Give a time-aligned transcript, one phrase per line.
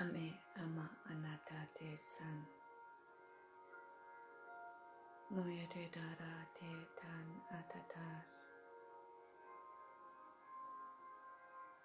[0.00, 0.28] Ame
[0.62, 2.38] ama anata te san.
[5.34, 7.26] Noye te dara te tan
[7.58, 8.22] atatar.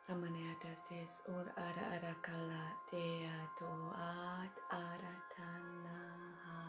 [0.08, 3.04] Ramanayata ses ur ara ara kala te
[3.42, 6.62] ato at ara tanaha.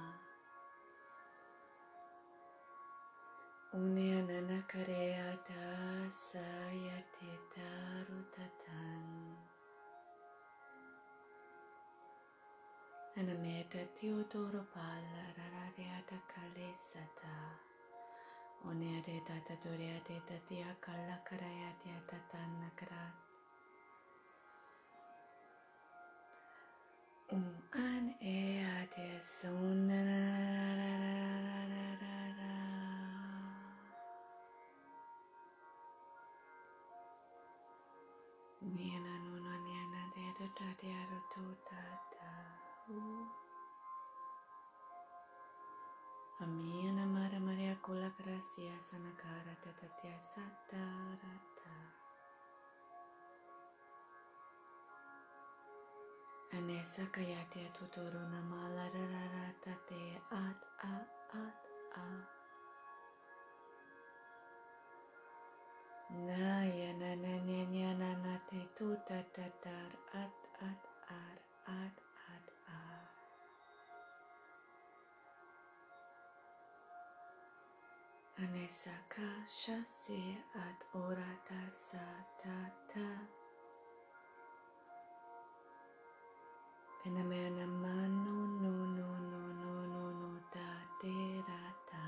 [3.80, 5.03] Une ananakare
[14.04, 17.36] Teodoro Pala Rarariata Kalesata
[18.68, 23.14] Oneate Tata Toriate Tatia Kala Karayate Tatana Karat
[27.32, 29.22] Um an eate
[38.68, 40.26] Niana nuna niana de
[40.58, 41.00] tatia
[41.32, 41.44] to
[46.40, 51.76] Amén, Maria María, con Sana gracia, sana cara, tatatea, satarata.
[56.52, 61.62] Anessa kayatea tutoro namala rararatate at at at
[61.94, 62.28] at.
[66.10, 69.52] Naya na na na na na na te tutatar
[70.12, 72.03] at at at at.
[78.42, 83.08] Anesaka shase at orata satata.
[87.06, 92.06] Enamena mano no no no no no no da derata.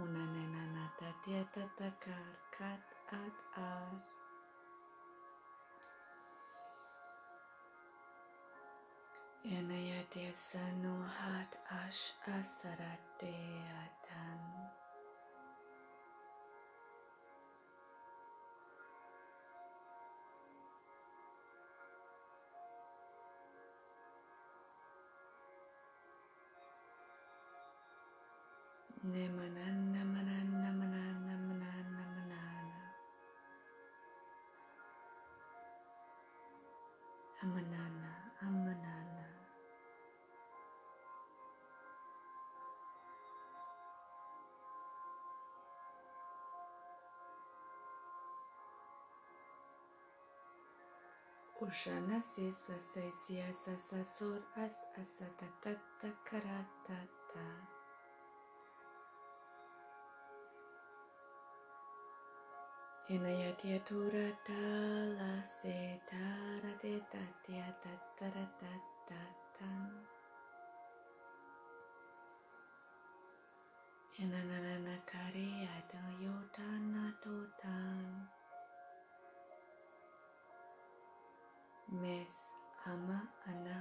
[0.00, 4.19] Una nena nata tieta takar kat at ar.
[9.44, 14.40] Yanayate sanuhat ash asarate atan.
[29.08, 29.59] Nemana
[51.70, 57.46] Ushana sisa sesia sasa sur as asatatata karatata.
[63.08, 69.90] Inayatia tura tala se tara te tatia tatara tatatan.
[74.18, 78.39] Inanana kari ada yotana totan.
[81.90, 82.34] Mes
[82.86, 83.79] ama ana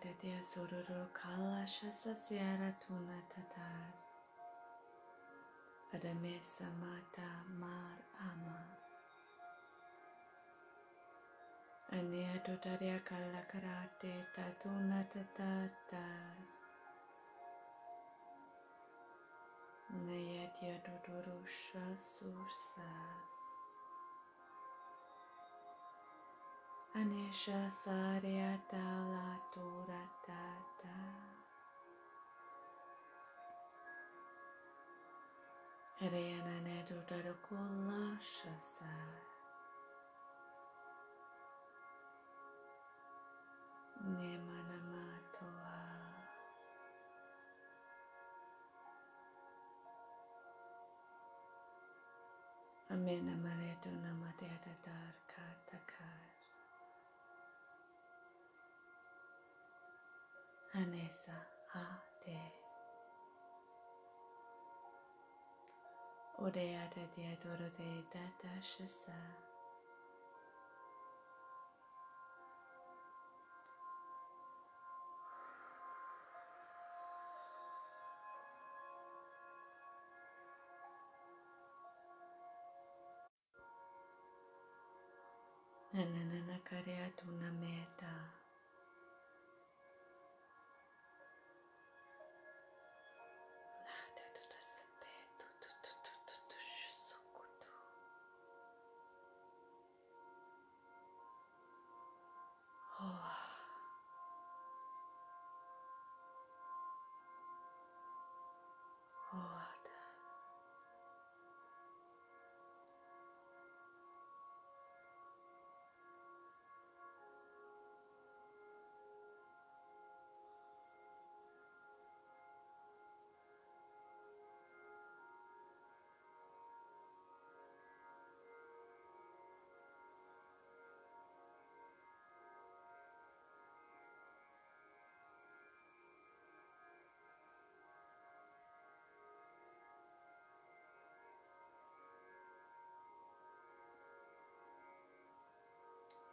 [0.00, 3.90] Aditya Sururu Kalashasa Siaratuna Tatar.
[5.92, 7.98] Adamesa Mata Mar
[8.30, 8.60] Ama.
[11.90, 12.38] Ania
[13.04, 15.70] kala karate Tatuna Tatar
[20.06, 23.37] Naya Dia Dodorusha Sursas
[26.98, 30.98] Anesha Sarya Tala Tura Tata
[36.10, 38.94] Rena Nedu Darakula Shasa.
[44.02, 45.78] Nemana Matoa
[52.90, 55.14] Amena Maretu Namadeta Dar
[60.78, 61.36] annessa
[61.74, 61.84] a
[62.24, 62.38] te.
[66.38, 69.18] Udeata dietro te tata shasa.
[85.92, 87.26] Nanana creato
[87.60, 88.14] meta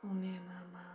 [0.05, 0.85] Ume mama.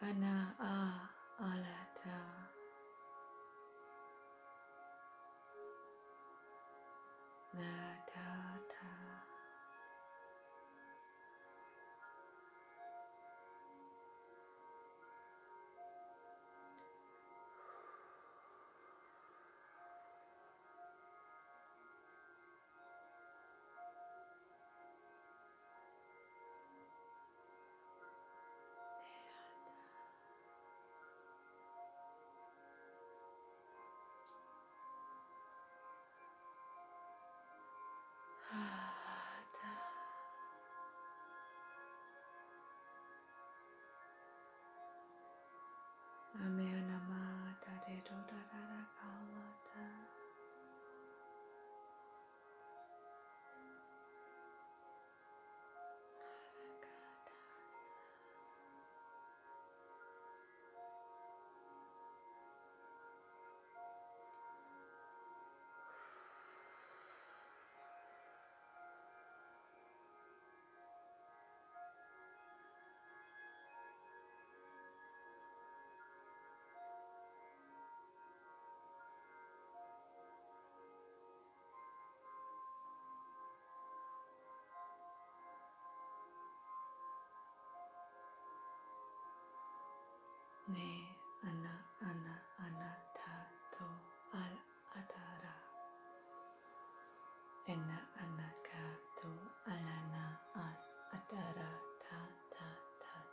[0.00, 0.74] Ana a
[1.38, 2.37] alata.
[46.44, 46.67] 아멘.
[90.70, 94.36] 네 아나 아나 아나타토알
[94.90, 95.46] 아다라
[97.66, 99.20] 에나 아나가토
[99.64, 103.24] 알라나 아스 아다라 타타타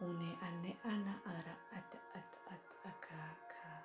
[0.00, 3.84] 오네 안네 아나 아라 아트 아트 아트 아카카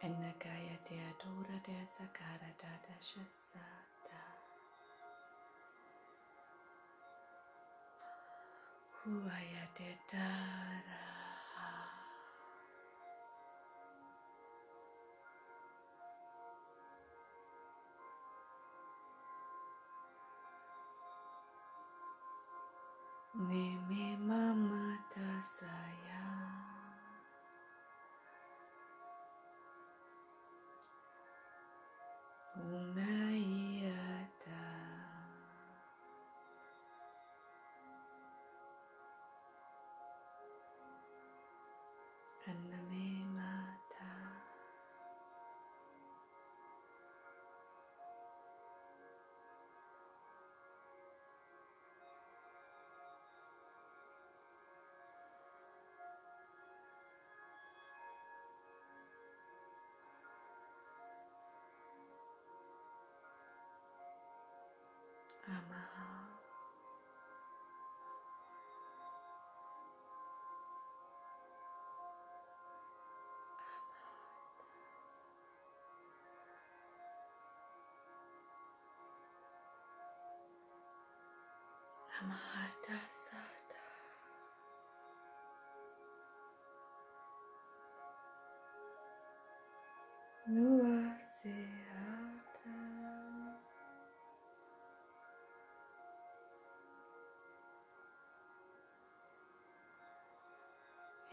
[0.00, 3.60] 에나 가야 데아도라 데아사가라 다다샤사
[9.06, 10.24] ふわやけたら
[23.48, 24.65] 你迷茫。
[65.46, 66.06] Amaha
[82.20, 82.96] Amahata.
[83.10, 83.25] Sata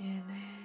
[0.04, 0.63] Eneata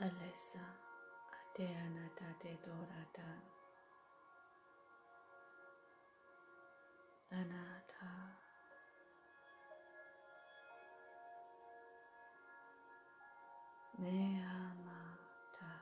[0.00, 0.62] Alessa
[1.34, 3.42] Ateanata Te Doratan
[7.32, 8.12] Anata.
[13.98, 15.72] Neamata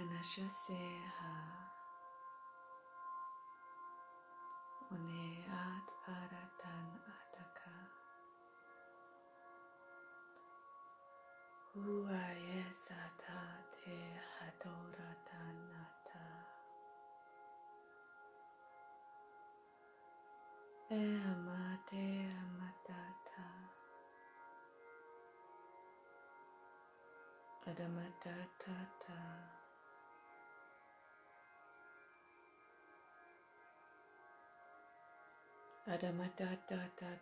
[0.00, 1.34] Anashaseha
[4.90, 6.31] Uneat Aratan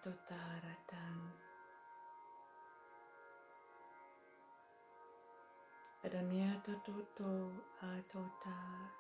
[0.01, 1.17] Totaratan
[6.03, 9.00] Para mim é Tatuto Atotá.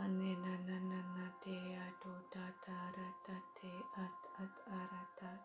[0.00, 1.56] Anena na na na te
[1.86, 3.72] ato tatara tate
[4.04, 5.42] at at aratat.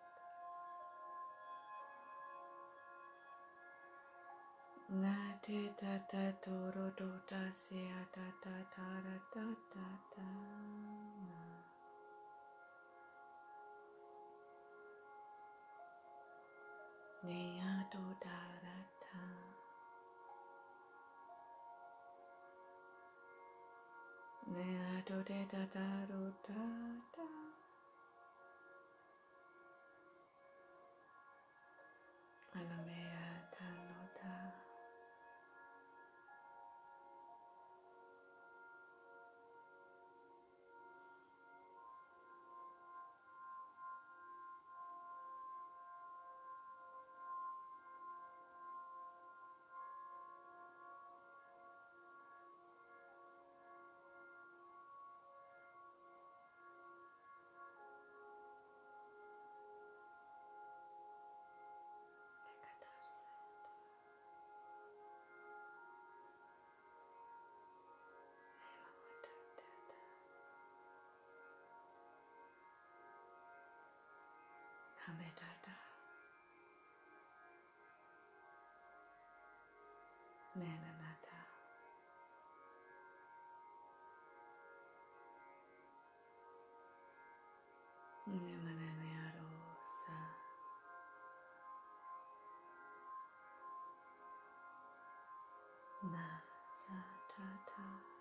[5.01, 10.29] Na te tata toro do ta se atata tara tata ta.
[17.23, 19.23] Neha Dodarata.
[24.51, 25.83] Neha Dodarata.
[32.55, 33.12] And a man.
[75.07, 75.75] Amidada.
[80.55, 81.39] Nananata.
[88.27, 90.17] Nimananarosa.
[96.03, 98.12] Nasa tata.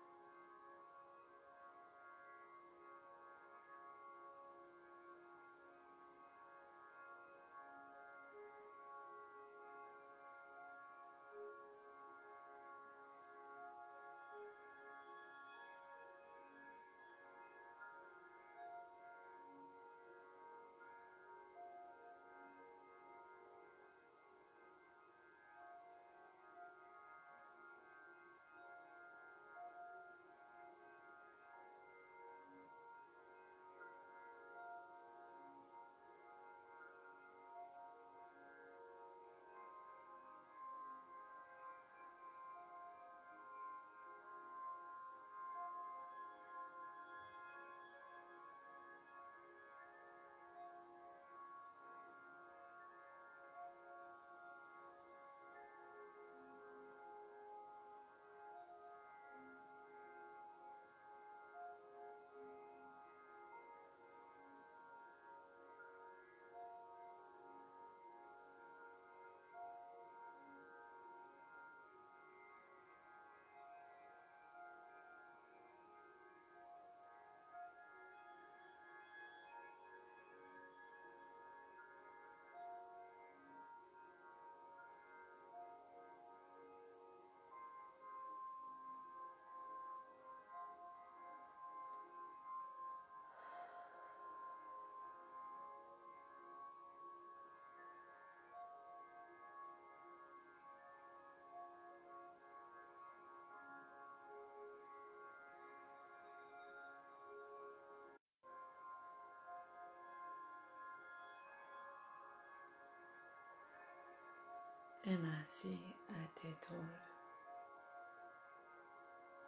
[115.05, 115.75] rimasi
[116.09, 116.89] a te tor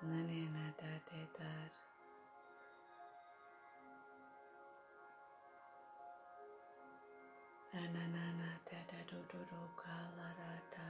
[0.02, 0.94] nanena da
[7.74, 10.90] ananana da da do do do kalarata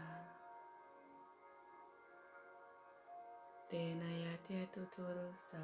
[3.69, 4.35] dena ya
[4.73, 5.61] tuturu sa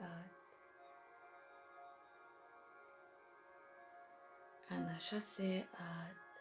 [0.00, 0.30] at.
[4.70, 6.33] Anashase at.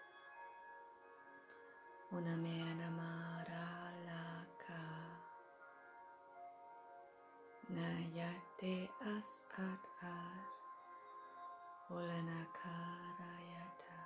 [2.17, 4.81] Una mea maralaka.
[7.75, 8.75] Nayate
[9.13, 10.43] as at ar.
[11.89, 13.97] Ulanakarayata.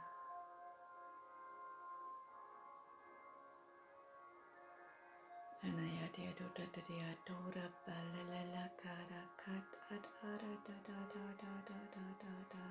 [5.68, 12.06] Anayati adota tadi adora balalala kara kat ad ara da da da da da da
[12.24, 12.68] da da.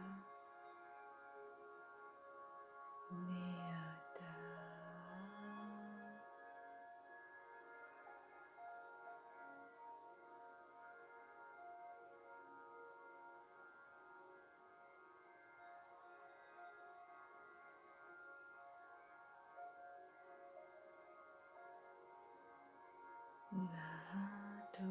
[23.64, 24.83] that to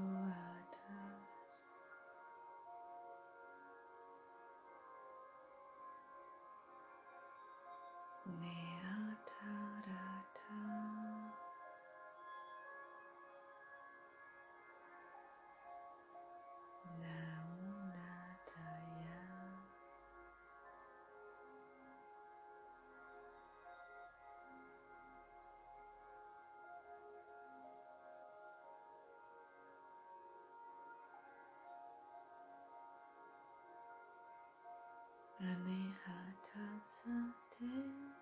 [35.49, 38.14] Ani hata sate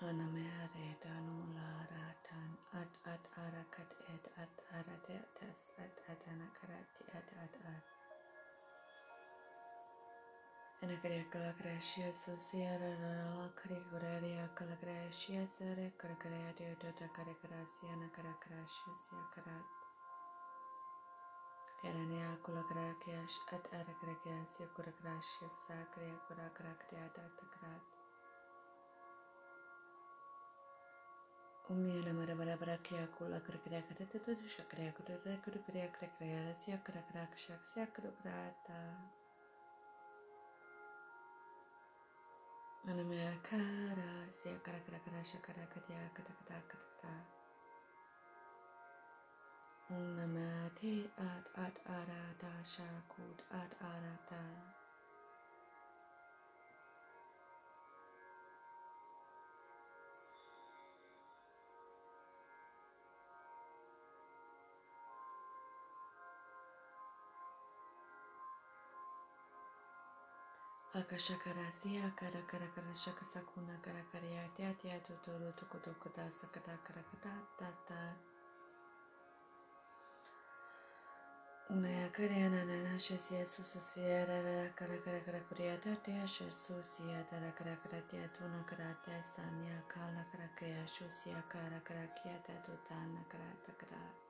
[0.00, 7.82] Anamea redanu laratan at at arakat et at arate tas at atanakarati at at at.
[10.82, 19.66] Anakariya kalakrashya susya ranala karikurariya kalakrashya sare karakaraya deodata karakarasya nakarakarashya syakarat.
[21.82, 27.97] Erania kulakrakyash at arakrasya kurakrashya sakriya kurakrakriya datakrat.
[31.70, 35.14] Om yara mara bara bara kya kula kar kriya kare te to jisha kriya kare
[35.24, 38.80] re kuru kriya kare kriya ra siya kara kara kshak siya kuru krata.
[42.88, 47.14] Anamaya kara siya kara kara kara shakara katya kata kata kata kata.
[49.92, 50.94] Om namate
[51.28, 54.42] at at arata shakud at arata.
[71.08, 75.30] Shaka shakara siya kara kara kara shaka sakuna kara kara ya tia tia tu tu
[75.40, 78.12] ru tu kutu kuta sakata kara kata ta ta.
[81.70, 86.76] Unaya kara yana nana shasiya susa siya rara kara kara kara kuriya ta tia shasu
[86.84, 91.40] siya tara kara kara tia tu na kara tia sanya kala kara kriya shu siya
[91.48, 94.27] kara kara kia ta tu ta na kara ta kara.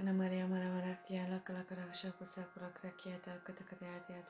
[0.00, 4.22] Ana Maria Maramarakia Lakalakaraksha Kusakura Krakiata Katakataya tia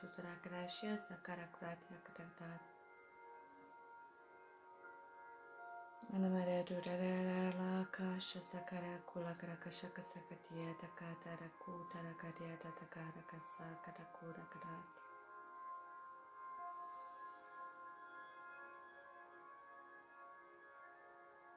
[0.97, 2.49] Sakara kata kata.
[6.15, 14.89] Ana Maria Durarara Lakasha Sakara Kulakarakasha Kasakatia Takata Rakuta Rakadia Tatakara Kasa Katakura Karat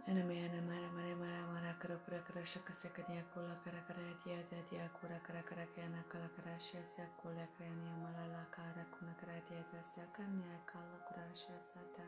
[0.09, 1.12] Ana Maria Maramarakia
[1.82, 4.38] Kara Kura Kara Shaka Sakania Kula Kara Kara Tia
[4.70, 9.82] Tia Kura Kara Kara Kiana Kala Kara Shia Sakula Krania Malala Kara Kuna Kara Tia
[9.82, 12.06] Sakanya Kala Kura Sata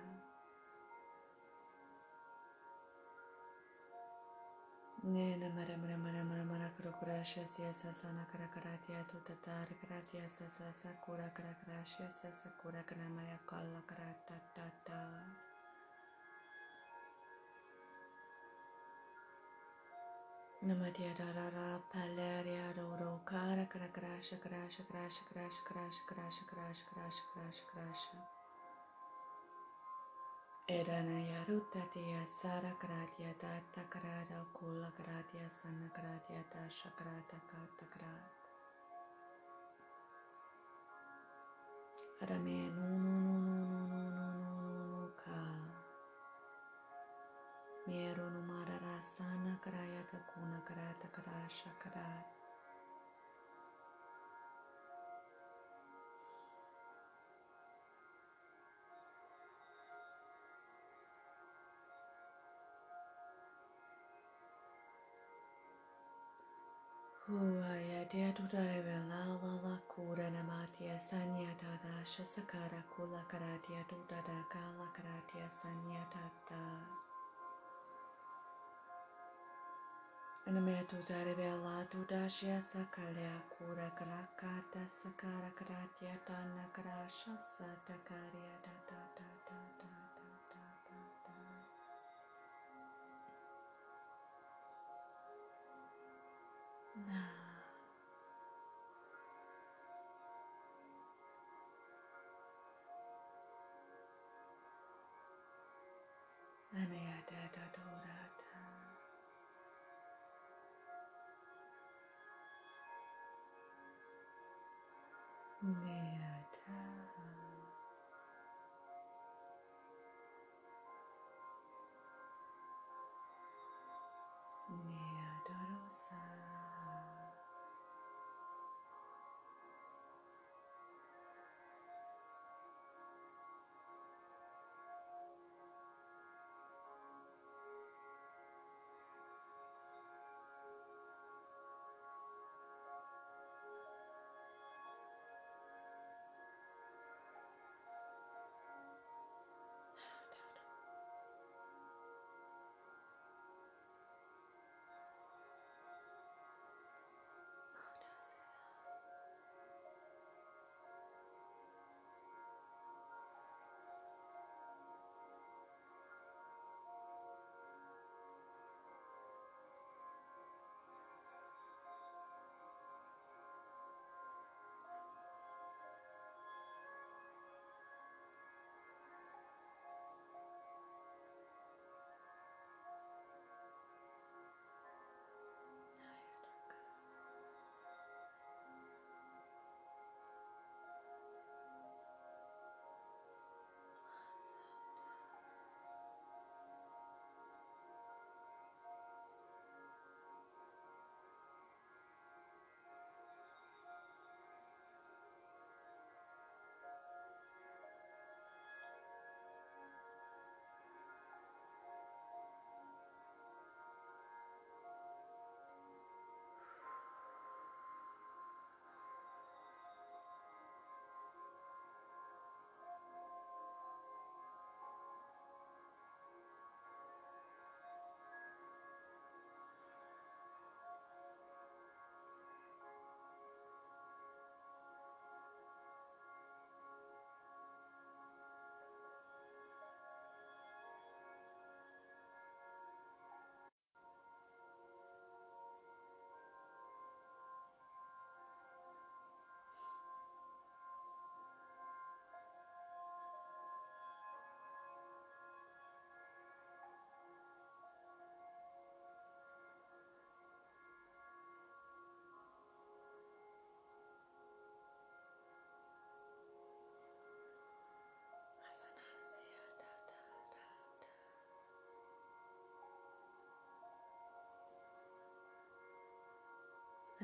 [5.03, 9.67] Nena Mara Mara Mara Mara Mara Kara Kura Shia Sia Sasana Kara Kara Tia Tutatar
[9.83, 14.39] Kara Tia Sasa Sakura Kara Kara Shia Sakura Kara Maya Kala Kara Ta
[14.87, 15.54] Namadia
[20.67, 27.49] Namadya darara palaria roro kara kara kara shakara shakara shakara shakara shakara shakara shakara shakara
[27.53, 28.25] shakara shakara
[30.69, 38.33] Eranaya rutatya sara karatya tata karada kula karatya sana karatya tasha karata kata karat
[42.23, 44.31] Arame nu nu nu nu nu nu nu
[44.73, 45.41] nu nu ka
[47.89, 48.43] Mieru nu
[49.65, 52.05] karaya takuna karaya takara shakara
[67.25, 74.21] Huaya dia duda revela la la cura na matia sanya tadasha sakara kula karatia duda
[74.29, 76.61] da kala karatia sanya tata.
[80.47, 89.89] Nametu darebela tudashya sakalya kura krakata sakara kratya tana krasha satakarya tata tata tata
[90.53, 91.01] tata
[96.95, 97.44] tata.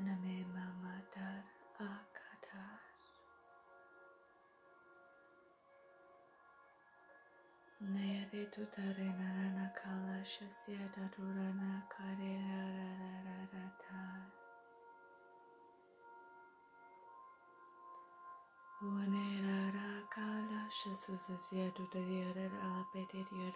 [0.01, 1.43] Aname mamatar
[1.77, 2.81] akatar.
[7.93, 14.25] Nayade tutare narana kala shasya dadurana kare rarararatar.
[18.81, 22.29] Uanera kala shasuzasya tutariya
[22.65, 23.53] alapetiya